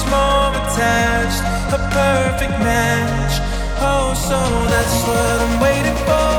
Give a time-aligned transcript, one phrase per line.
[0.00, 3.40] much more attached, a perfect match.
[3.80, 6.30] Oh, so that's what I'm waiting for,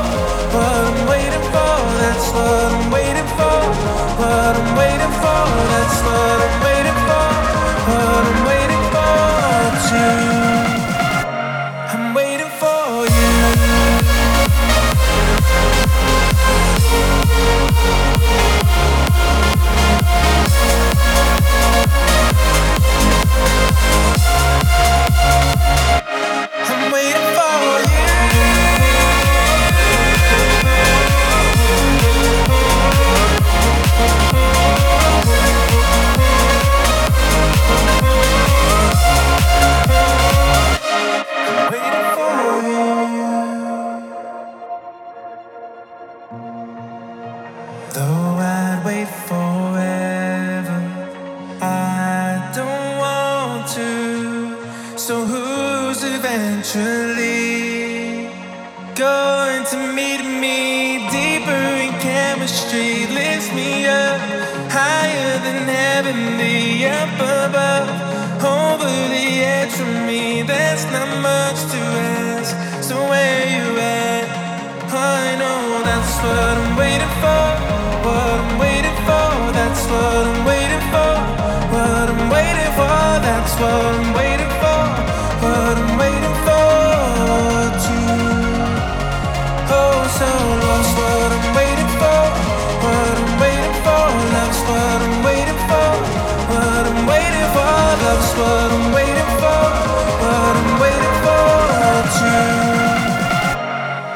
[0.54, 3.58] what I'm waiting for, that's what I'm waiting for,
[4.18, 7.26] what I'm waiting for, that's what I'm waiting for,
[7.90, 10.21] what I'm waiting for, what I'm waiting for to.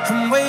[0.09, 0.46] I'm waiting.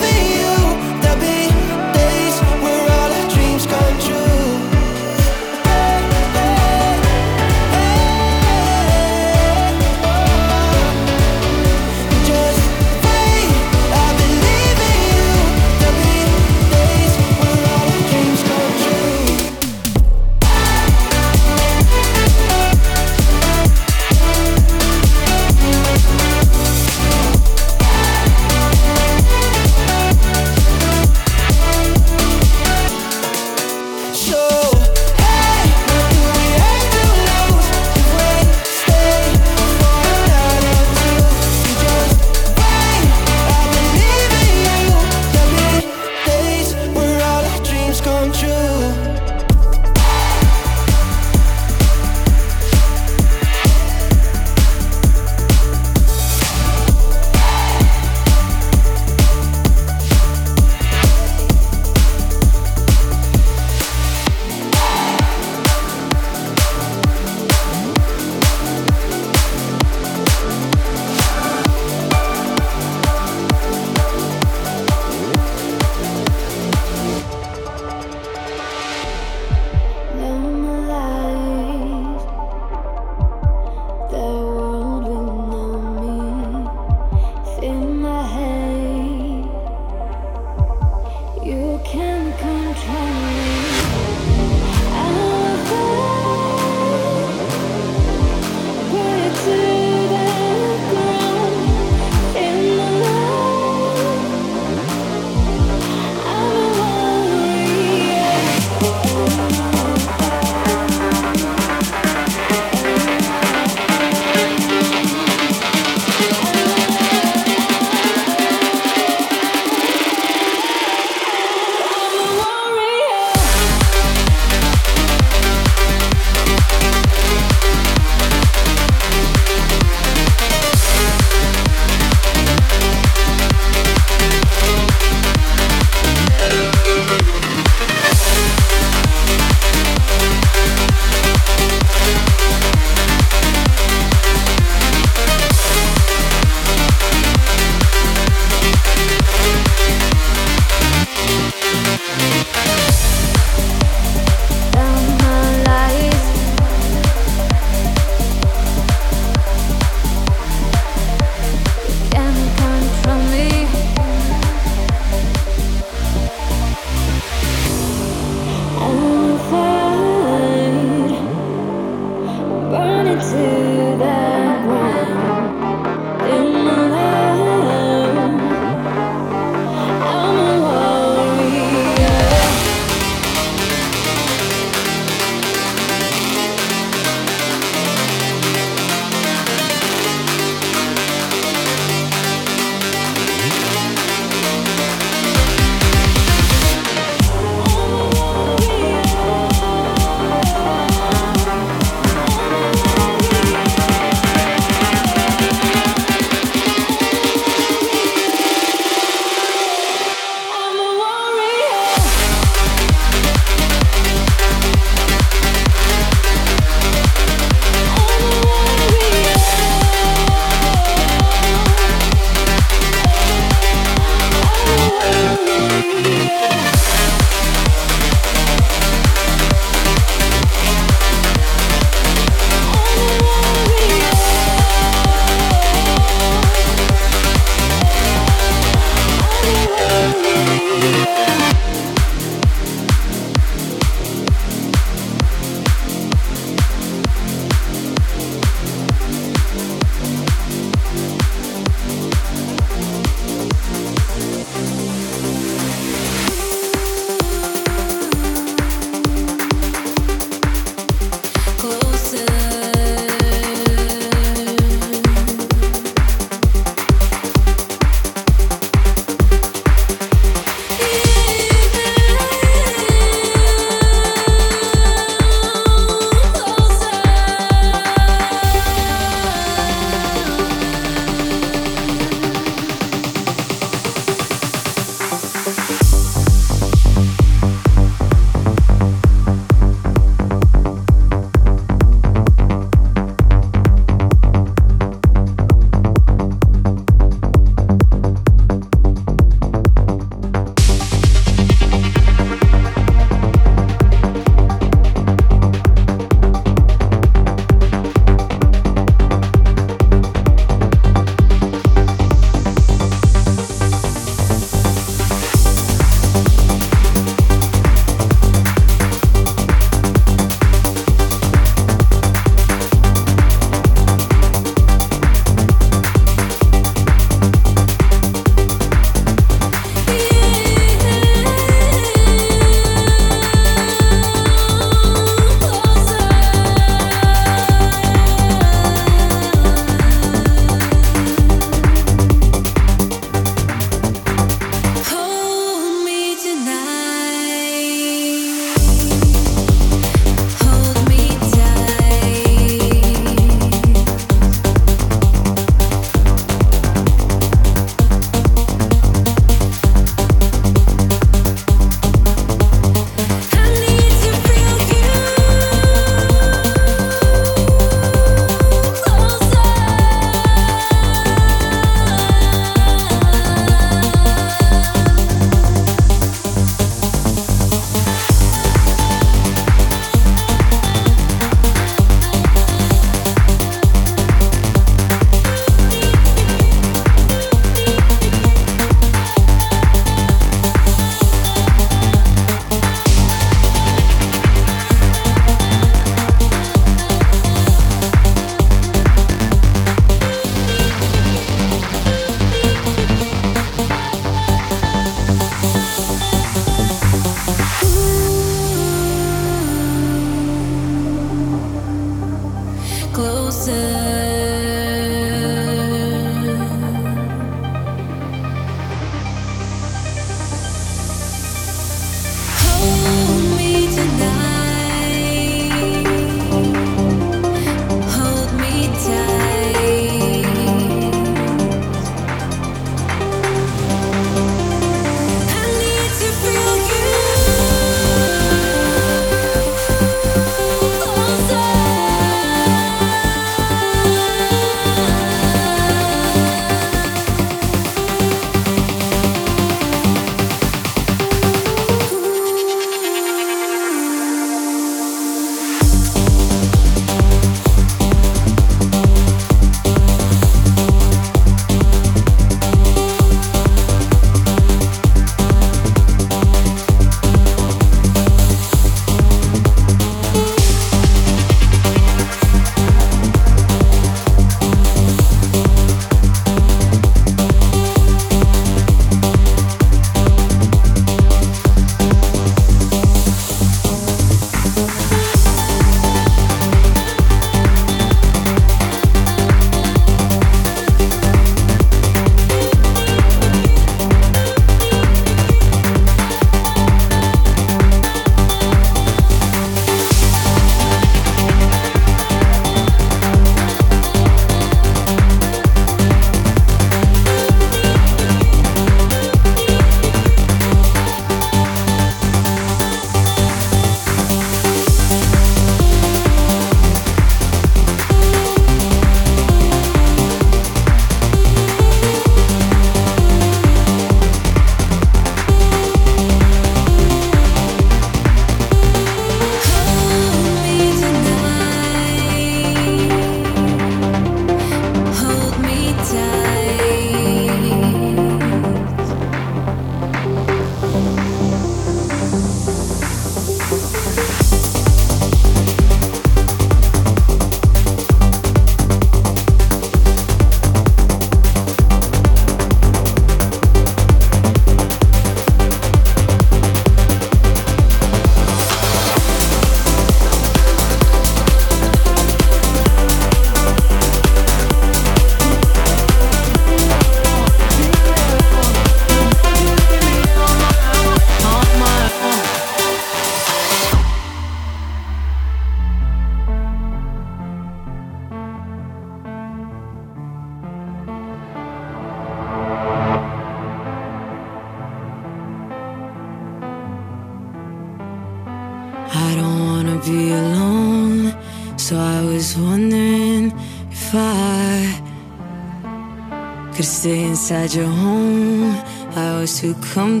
[599.74, 600.00] come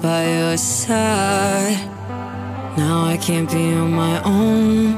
[0.00, 1.76] by your side.
[2.78, 4.94] Now I can't be on my own.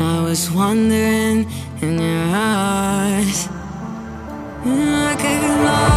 [0.00, 1.46] I was wandering
[1.80, 3.48] in your eyes.
[4.64, 5.93] I could.